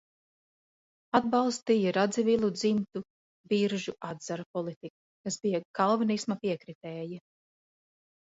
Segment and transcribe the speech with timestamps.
[1.17, 3.01] Atbalstīja Radzivilu dzimtu
[3.53, 4.95] Biržu atzara politiku,
[5.27, 7.21] kas bija kalvinisma piekritēji.